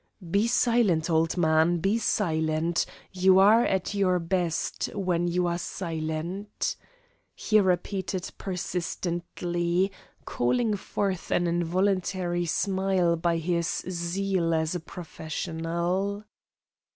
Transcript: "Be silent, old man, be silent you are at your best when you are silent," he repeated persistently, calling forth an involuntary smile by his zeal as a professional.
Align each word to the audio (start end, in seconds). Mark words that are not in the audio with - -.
"Be 0.31 0.47
silent, 0.47 1.11
old 1.11 1.37
man, 1.37 1.77
be 1.77 1.99
silent 1.99 2.87
you 3.13 3.37
are 3.37 3.63
at 3.63 3.93
your 3.93 4.17
best 4.17 4.89
when 4.95 5.27
you 5.27 5.45
are 5.45 5.59
silent," 5.59 6.75
he 7.35 7.59
repeated 7.59 8.31
persistently, 8.39 9.91
calling 10.25 10.75
forth 10.75 11.29
an 11.29 11.45
involuntary 11.45 12.47
smile 12.47 13.15
by 13.15 13.37
his 13.37 13.67
zeal 13.91 14.55
as 14.55 14.73
a 14.73 14.79
professional. 14.79 16.23